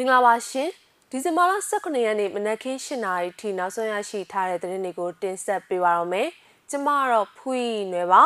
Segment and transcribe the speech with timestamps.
[0.00, 0.70] မင်္ဂလာပါရှင်
[1.10, 6.28] ဒီဇင်ဘာလ18ရက်နေ့မနက်ခင်း7:00နာရီထိနောက်ဆုံးရရှိထားတဲ့သတင်းတွေကိုတင်ဆက်ပေးပါရမယ်
[6.70, 8.22] ကျမကတော့ဖွီးနယ်ပါ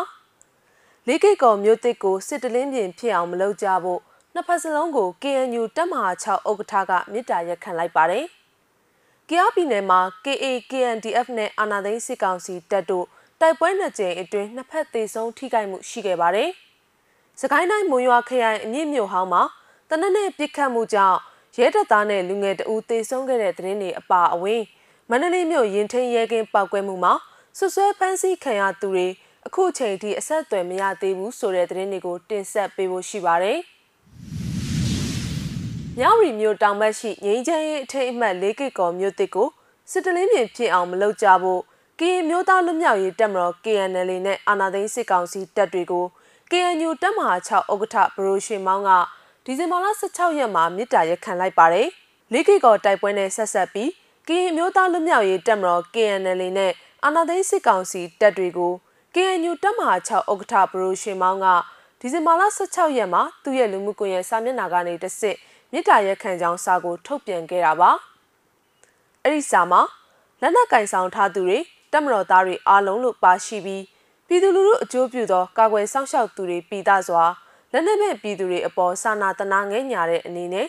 [1.06, 4.00] လေးကိတ်ကော်မြို့တစ်ကိုစစ်တလင်းပြင်ဖြစ်အောင်မလုပ်ကြဖို့
[4.34, 8.24] နှစ်ဖက်စလုံးကို KNU တပ်မဟာ6ဥက္ကဋ္ဌကမြစ်တာရက်ခံလိုက်ပါတယ်။
[9.28, 13.06] ကြားပြည်နယ်မှာ KA KNDF နဲ့အာဏာသိမ်းစစ်ကောင်စီတပ်တို့
[13.40, 16.50] တိုက်ပွဲနှစ်ကြိမ်အတွင်းနှစ်ဖက်သေဆုံးထိခိုက်မှုရှိခဲ့ပါတယ်။
[17.40, 19.42] စကိုင်းတိုင်းမွန်ရွာခရိုင်အမြင့်မြို့ဟောင်းမှာ
[19.90, 21.20] တနက်နေ့ပြစ်ခတ်မှုကြောင့်
[21.56, 24.62] ရဲတပ်သားနဲ့လူငယ်တဦးသေဆုံးခဲ့တဲ့သတင်းတွေအပါအဝင်
[25.10, 27.12] မန္တလေးမြို့ရင်ထင်းရဲကင်းပောက်ကွဲမှုမှာ
[27.58, 29.06] ဆွဆွဲဖမ်းဆီးခံရသူတွေ
[29.46, 33.58] အခုချိန်ထိအဆက်အသွယ်မရသေးဘူးဆိုတဲ့သတင်းတွေကိုတင်ဆက်ပေးဖို့ရှိပါတယ်။
[35.98, 39.48] မြောက်ရီမြို့တောင်ဘက်ရှိငိမ့်ချမ်းရေးအထိတ်အမှတ်၄ကိကော်မြို့တစ်ကို
[39.90, 41.60] စစ်တလင်းပြင်ဖြစ်အောင်မလုပ်ကြဖို့
[42.00, 46.06] ကရင်မျိုးသားလူမျိုးရေးတပ်မတော် KNL နဲ့အာဏာသိမ်းစစ်ကောင်စီတပ်တွေကို
[46.50, 48.90] KNU တပ်မဟာ6ဥက္ကဋ္ဌဘရိုရှင်မောင်းက
[49.46, 51.88] ဒီဇင်ဘာလ16ရက်မှာမြစ်တာရက်ခံလိုက်ပါတယ်။
[52.32, 53.90] လေးကိကော်တိုက်ပွဲနဲ့ဆက်ဆက်ပြီး
[54.28, 56.72] ကရင်မျိုးသားလူမျိုးရေးတပ်မတော် KNL နဲ့
[57.04, 58.72] အာဏာသိမ်းစစ်ကောင်စီတပ်တွေကို
[59.14, 61.46] KNU တပ်မဟာ6ဥက္ကဋ္ဌဘရိုရှင်မောင်းက
[62.00, 65.36] ဒီဇင်ဘာလ16ရက်မှာသူ့ရဲ့လူမှုကွန်ရက်စာမျက်နှာကနေတစ်စစ်
[65.72, 67.90] မြစ်တာရက်ခံကြောင်းစာကိုထုတ်ပြန်ခဲ့တာပါ။
[69.22, 69.80] အဲ့ဒီစာမှာ
[70.40, 71.58] လက်နက်ကင်ဆောင်ထားသူတွေ
[71.92, 73.84] တပ်မတော်သားတွေအားလုံးလို့ပါရှိပြီး
[74.26, 77.24] ပြည်သူလူထုအကျိုးပြုသောကာကွယ်စောင့်ရှောက်သူတွေပြည်သားစွာ
[77.74, 80.66] လက်နက်မဲ့ပြည်သူတွေအပေါ်စာနာတနာငဲ့ညာတဲ့အနေနဲ့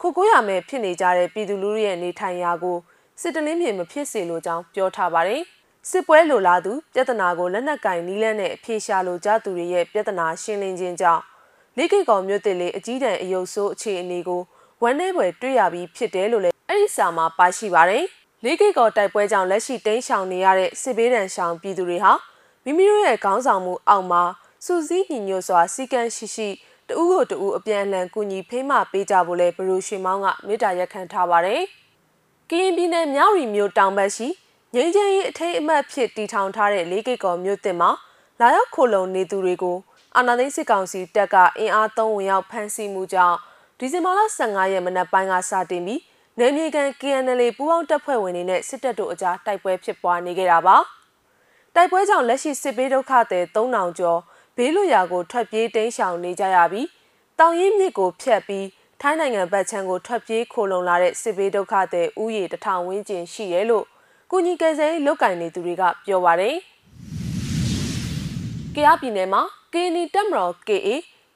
[0.00, 2.76] ခုကိုရမဲ့ဖြစ်နေကြတဲ့ပြည်သူလူထုရဲ့နေထိုင်ရာကို
[3.20, 5.42] စစ်တလင်းမြေမဖြစ်စေလိုကြောင်းပြောထားပါတယ်။
[5.90, 11.22] စစ်ပွဲလိုလားသူပြဿနာကိုလက်နက်ကင်နီးလန်းနဲ့အပြေရှာလိုကြသူတွေရဲ့ပြဿနာရှင်းလင်းခြင်းကြောင့်
[11.76, 14.42] လေးကိတ်ကောင်မြို့တစ်လေးအကြီးတန်းအယုတ်ဆိုးအခြေအနေကို
[14.82, 18.04] ဝမ်းနည်းပွဲတွေ့ရပြီးဖြစ်တယ်လို့လည်းအဲ့ဒီစာမှာပါရှိပါတယ်။
[18.44, 22.12] လေးကိတ်ကောင်တိုက်ပွဲကြောင့်လက်ရှိတိမ်းရှောင်နေရတဲ့စစ်ဘေးဒဏ်ရှောင်ပြည်သူတွေဟာ
[22.64, 24.22] မိမိတို့ရဲ့ခေါင်းဆောင်မှုအောက်မှာ
[24.64, 26.48] စူးစီးညီညွတ်စွာစီကံရှိရှိ
[26.88, 31.62] တဦးကိုတဦးအပြန်အလှန်ကူညီဖိမပေးကြဖို့လဲဘရူရှင်မောင်းကမေတ္တာရက်ခံထားပါတယ်။
[32.50, 34.28] ကရင်ပြည်နယ်မြောက်ရီမြို့တောင်ဘက်ရှိ
[34.74, 37.90] ငင်းချင်းရေးအထိတ်အမှတ်ဖြစ်တည်ထောင်ထားတဲ့လေးကိတ်ကော်မြို့တင်မှာ
[38.40, 39.76] လာရောက်ခိုလုံနေသူတွေကို
[40.16, 43.36] အာဏာသိမ်းစစ်ကောင်စီတပ်ကအင်အားသုံးဝင်ရောက်ဖမ်းဆီးမှုကြောင့်
[43.78, 46.00] ဒီဇင်ဘာလ15ရက်မနက်ပိုင်းကစတင်ပြီး
[46.38, 50.76] နယ်မြေကန် KNL ပူးပေါင်းတပ်ဖွဲ့ဝင်တွေနဲ့စစ်တပ်တို့အကြားတိုက်ပွဲဖြစ်ပွားနေခဲ့တာပါ။
[51.74, 54.20] တိုက်ပွဲကြောင့်လက်ရှိစစ်ဘေးဒုက္ခသည်3000ကျော်
[54.56, 56.88] ဘေးလွတ်ရာကိုထွက်ပြေးတိမ်းရှောင်နေကြရပြီး
[57.38, 58.66] တောင်ရင်မြစ်ကိုဖျက်ပြီး
[59.00, 63.84] ထိုင်းနိုင်ငံဘက်ခြမ်းကိုထွက်ပြေးခိုလုံလာတဲ့စစ်ဘေးဒုက္ခသည်ဥယေတထောင်ဝန်းကျင်ရှိတယ်လို့
[64.30, 66.56] ကုညီကယ်ဆယ်လုတ်ကင်နေသူတွေကပြောပါတယ်။
[68.74, 69.42] ကြားပြည်နယ်မှာ
[69.74, 70.88] ကင်းနီတက်မတော် KA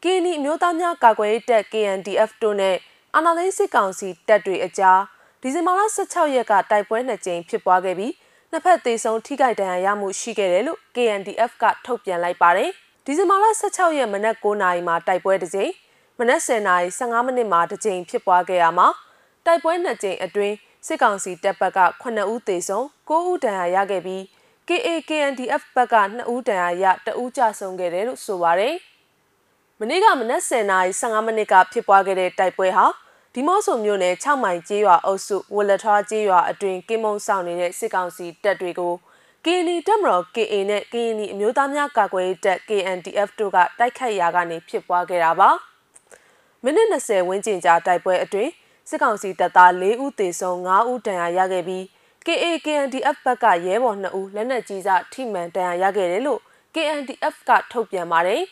[0.05, 2.77] ကင်းနီအမျိုးသားများကာကွယ်ရေးတပ် KNDF တို့နဲ့
[3.15, 5.01] အာဏာသိမ်းစစ်ကောင်စီတပ်တွေအကြား
[5.41, 8.13] ဒီဇင်ဘာလ16ရက်ကတိုက်ပွဲနှစ်ကြိမ်ဖြစ်ပွားခဲ့ပြီး
[8.51, 12.73] နှစ်ဖက်သေဆုံးထိခိုက်ဒဏ်ရာရမှုရှိခဲ့တယ်လို့ KNDF ကထုတ်ပြန်လိုက်ပါတယ်။
[13.11, 15.73] ဒီဇင်ဘာလ16ရက်မနက်9:00နာရီမှာတိုက်ပွဲတစ်ကြိမ်
[16.19, 18.89] မနက်10:00နာရီ15မိနစ်မှာတစ်ကြိမ်ဖြစ်ပွားခဲ့ရမှာ
[19.47, 20.55] တိုက်ပွဲနှစ်ကြိမ်အတွင်း
[20.87, 24.23] စစ်ကောင်စီတပ်ဘက်က9ဦးသေဆုံး9ဦးဒဏ်ရာရခဲ့ပြီး
[24.69, 28.75] KAKNDF ဘက်က2ဦးဒဏ်ရာရ2ဦးကြဆုံးခဲ့တယ်လို့ဆိုပါတယ်။
[29.81, 32.87] မနေ့ကမနက်10:00နာရီ15မိနစ်ကဖြစ်ပွားခဲ့တဲ့တိုက်ပွဲဟာ
[33.35, 38.95] ဒီမော့ဆိုမြို့နယ်6မိုင်ကျေးရွာအုပ်စုဝလထွားကျေးရွာအတွင်းကင်းမုံဆောင်နေတဲ့စစ်ကောင်စီတပ်တွေကို
[39.51, 45.51] ကင်းနီတပ်မတော် KA နဲ့ကင်းနီအမျိုးသားများကာကွယ်ရေးတပ် KNDF တို့ကတိုက်ခိုက်ရာကနေဖြစ်ပွားခဲ့တာပါ
[46.63, 48.51] မိနစ်20ဝန်းကျင်ကြာတိုက်ပွဲအတွင်း
[48.89, 51.85] စစ်ကောင်စီတပ်သား4ဦးသေဆုံး5ဦးဒဏ်ရာရခဲ့ပြီး
[52.27, 56.41] KA KNDF ဘက်ကရဲဘော်2ဦးလက်နက်ကြီးစထိမှန်ဒဏ်ရာရခဲ့တယ်လို့
[56.75, 58.43] KNDF ကထုတ်ပြန်ပါတယ်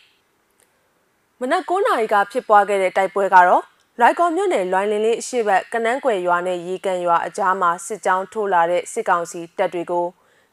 [1.41, 3.63] မနက်9နာရီကဖြစ်ပွားခဲ့တဲ့တိုက်ပွဲကတော့
[4.01, 10.09] လိုက်ကော်မြို့နယ်လွိုင်းလင်းလေးအရှိတ်ကနန်းကွယ်ရွာနဲ့ရေကန်ရွာအကြားမှာစစ်ကြောင်းထိုးလာတဲ့စစ်ကောင်စီတပ်တွေကို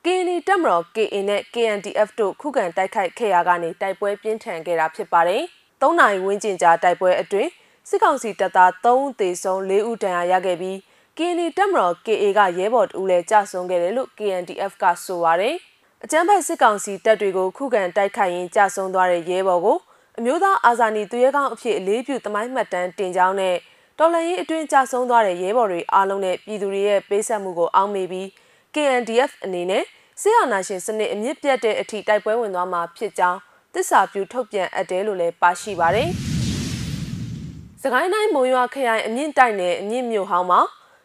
[0.06, 5.44] KNI တပ်မတော် KA နဲ့ KNDF တို့ခုခံတိုက်ခိုက်ခဲ့ရာကနေတိုက်ပွဲပြင်းထန်ခဲ့တာဖြစ်ပါတယ်။
[5.82, 7.50] ၃နိုင်ဝန်းကျင်ကြာတိုက်ပွဲအတွင်း
[7.90, 10.78] စစ်ကောင်စီတပ်သား3ဦးသေဆုံး4ဦးဒဏ်ရာရခဲ့ပြီး
[11.18, 15.56] KNI တပ်မတော် KA ကရဲဘော်တူလည်းကြဆုံးခဲ့တယ်လို့ KNDF ကဆိုပါတယ်။
[16.04, 19.78] အကြမ်းဖက်စစ်ကောင်စီတပ်တွေကိုခုခံတိုက်ခိုက်ရင်းကြဆုံးသွားတဲ့ရဲဘော်ကို
[20.18, 23.56] အမျိုးသားအာဇာနည်သူရဲကောင်းအဖြစ်အလေးပြုသမိုင်းမှတ်တမ်းတင်ကြောင်းနဲ့
[24.00, 28.28] တော်လှန်ရေးအတွင်းကြဆုံးသွားတဲ့ရဲဘော်တွေအားလုံးနဲ့ပြည်သူတွေရဲ့ပေးဆက်မှုကိုအောက်မေ့ပြီး
[28.76, 29.84] KNDF အနေနဲ့
[30.22, 33.40] စစ်အာဏာရှင်စနစ်အမြင့်ပြတ်တဲ့အထိတိုက်ပွဲဝင်သွားမှာဖြစ်ကြောင်း
[33.74, 36.10] သစ္စာပြုထုတ်ပြန်အပ်တယ်လို့လည်းပါရှိပါတယ်။
[37.82, 40.62] စကိုင်းတိုင်းမုံရွာခရိုင်အမြင့်တိုက်နယ်အမြင့်မြို့ဟောင်းမှာ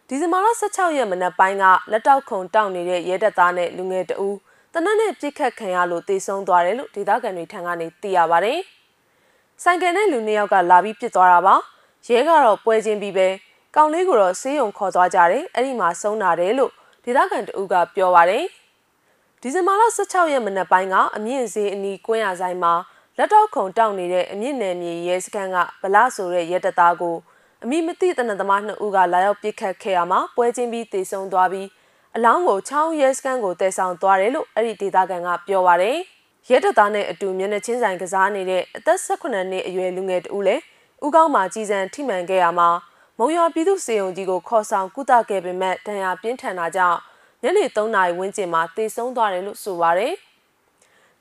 [0.09, 4.37] ဒီဇင်ဘာလ16ရက်မနက်ပိုင်းကလက်တောက်ခုံတောက်နေတဲ့ရဲတပ်သားနဲ့လူငယ်တဦး
[4.73, 8.59] တနက်နဲ့ပြစ်ခတ်ခံရလို့တေဆုံးသွားတယ်လို့ဒေသခံတွေထံကနေသိရပါတယ်။
[9.63, 11.55] ဆိုင်ကယ်နဲ့လူနှစ်ယောက်ကလာပြီးပြစ်သွားတာပါ။
[12.09, 13.29] ရဲကတော့ပွဲချင်းပြီးပဲ
[13.77, 16.73] ကောင်လေးကိုတော့ဆေးရုံခေါ်သွားကြတယ်။အဲ့ဒီမှာဆုံးတာတယ်လို့
[17.09, 18.45] ဒေသခံတဦးကပြောပါတယ်။
[19.41, 22.73] ဒီဇင်ဘာလ16ရက်မနက်ပိုင်းကအမြင့်ဈေးအနီးကွင်းရဆိုင်မှာ
[23.19, 27.17] လက်တော့ခုံတောက်နေတဲ့အမြင့်နယ်မြေရဲစခန်းကဗလာဆိုတဲ့ရဲတပ်သားကို
[27.65, 31.69] အမိမသိတနသမားနှစ်ဦးကလာရောက်ပစ်ခတ်ခဲ့ရမှာပွဲချင်းပြီးတေဆုံးသွားပြီး
[32.17, 35.99] အလောင်းကိုချောင်းရဲစကန်ကိုတည်ဆောင်သွားတယ်လို့အဲ့ဒီဒေသခံကပြောပါရယ်
[36.51, 40.63] ရဲတပ်သားနဲ့အတူမျက်နှာချင်းဆိုင်ကစားနေတဲ့အသက်18နှစ်အရွယ်လူငယ်တူလည်း
[41.07, 42.69] ဥကောင်းမှာကြီးစံထိမှန်ခဲ့ရမှာ
[43.21, 46.99] မုံရွာပြည်သူစေုံကြီးကိုခေါ်ဆောင်ကုသခဲ့ပေမဲ့ဒဏ်ရာပြင်းထန်တာကြောင့်
[47.43, 50.15] ညနေ3နာရီဝန်းကျင်မှာတေဆုံးသွားတယ်လို့ဆိုပါရယ်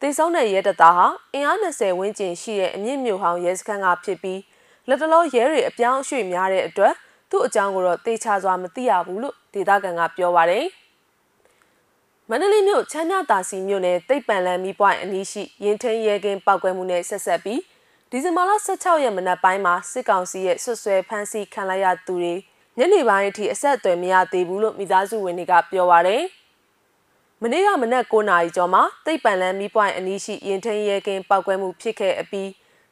[0.01, 4.41] တေဆုံးတဲ့ရဲတပ်သားဟာအင်အား20ဝန်းကျင်ရှိတဲ့အမြင့်မြို့ဟောင်းရဲစခန်းကဖြစ်ပြီး
[4.88, 6.94] လက်တလောရဲတွေအပြောင်းအရွှေ့များတဲ့အတွက်
[7.29, 10.65] သူ့အကြောင်းကိုတော့တေချာစွာမသိရဘူးလို့ဒေသခံကပြောပါတယ်။
[12.29, 17.59] မန္တလေးမြို့ချမ်းမြတာစီမြို့နယ်တိတ်ပန်လန်မီပွိုင်းအနီးရှိရင်ထင်းရဲကင်းပောက်ကွဲမှုနဲ့ဆက်ဆက်ပြီး
[18.12, 22.33] ဒီဇင်ဘာလ16ရက်မနက်ပိုင်းမှာစစ်ကောင်စီရဲ့ဆွဆွဲဖမ်းဆီးခံလိုက်ရသူတွေ
[22.77, 26.24] ညနေပိုင်းအထိအဆက်အသွယ်မရသေးဘူးလို့မိသားစုဝင်တွေကပြောပါရယ်။
[27.42, 32.50] မနေ့ကမနက်9နာရီကျော်မှာတိတ်ပန်လန်မီပွိုင်းအနီးရှိရင်ထင်းရဲကင်းပောက်ကွဲမှုဖြစ်ခဲ့အပြီး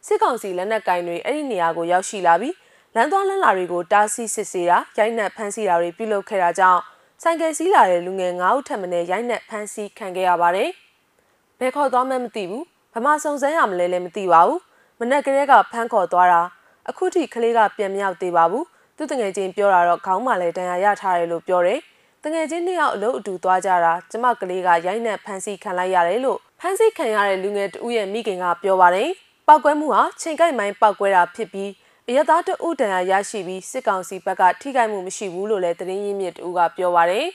[0.07, 2.55] စစ်ကောင်စီလက်နက်ကင်တွေအဲ့ဒီနေရာကိုရောက်ရှိလာပြီး
[2.95, 6.81] လမ်းသွားလမ်းလာတွေကိုတားဆီးစစ်ဆေးတာရိုက်နှက်ဖမ်းဆီးတာတွေပြုလုပ်ခဲ့တာကြောင့်
[7.23, 10.69] ဆိုင်ကယ်စီးလာတဲ့လူငယ်9ဦးထပ်မံရိုက်နှက်ဖမ်းဆီးခံခဲ့ရပါတယ်။
[11.59, 12.63] ဘယ်ခေါ်သွားမှမသိဘူး။
[12.93, 14.61] ဗမာစုံစမ်းရမလဲလည်းမသိပါဘူး။
[14.99, 16.41] မနက်ကလေးကဖမ်းခေါ်သွားတာ
[16.89, 18.63] အခုထိကလေးကပြန်မရောက်သေးပါဘူး။
[18.97, 21.79] သူတငယ်ချင်းပြောတာတော့ခေါင်းမှာလည်းတန်ရာရထားတယ်လို့ပြောတယ်။
[22.23, 29.09] တငယ်ချင်းနှစ်ယောက်အလုပ်အတူသွားကြတာကျမကလေးကရိုက်နှက်ဖမ်းဆီးခံလိုက်ရတယ်လို့ဖမ်းဆီးခံရတဲ့လူငယ်တဦးရဲ့မိခင်ကပြောပါတယ်။
[29.47, 31.71] ပောက်ကွဲမှုဟာချိန်ကိုက်မိုင်းပောက်ကွဲတာဖြစ်ပြီး
[32.09, 37.27] အရသားတအုပ်တန်ရာရရှိပြီးစစ်ကောင်စီဘက်ကထိခိုက်မှုမရှိဘူးလို့လည်းသတင်းရင်းမြစ်တူကပြောပါရယ်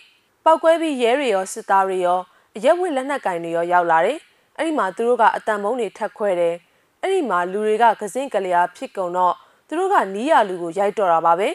[0.45, 2.21] ပောက်ကွဲပြီးရဲတွေရောစစ်သားတွေရော
[2.57, 4.19] အရက်ဝက်လက်နက်ကင်တွေရောရောက်လာတယ်
[4.57, 6.55] အဲ့ဒီမှာသူတို့ကအတန်မုံတွေထက်ခွဲတယ်
[7.03, 9.35] အဲ့ဒီမှာလူတွေကကစင်းကလေးအားဖြစ်ကုန်တော့
[9.69, 11.49] သူတို့ကနီးရလူကိုရိုက်တော့တာပါပဲ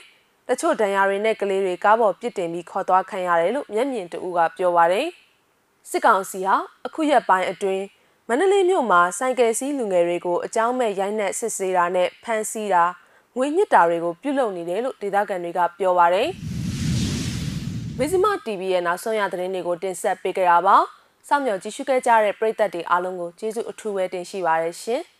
[0.47, 5.07] တချို့ဒဏ်ရာတွေနဲ့ကလေးတွေကားပေါ်ပြစ်တင်ပြီးခေါ်သွားခံရတယ်လို့မျက်မြင်တူကပြောပါရယ်
[5.89, 6.55] စစ်ကောင်စီဟာ
[6.85, 7.83] အခုရက်ပိုင်းအတွင်း
[8.27, 12.83] မန္တလေးမြို့မှာဆိုင်ကယ်စီးလူငယ်တွေကိုအကြောင်းမဲ့ရိုက်နှက်စစ်ဆေးတာနဲ့ဖမ်းဆီးတာ
[13.37, 16.29] ငွေညစ်တာတွေကိုပြုလုပ်နေတယ်လို့ဒေသခံတွေကပြောပါရယ်။
[17.97, 20.77] မဇ္ဈိမ TV ရဲ့နောက်ဆုံးရသတင်းတွေကိုတင်ဆက်ပေးကြတာပါ။
[21.27, 25.03] စောင့်မျှော်ကြည့်ရှုခဲ့ကြတဲ့ပရိသတ်တွေအားလုံးကိုကျေးဇူးအထူးပဲတင်ရှိပါရရှင်။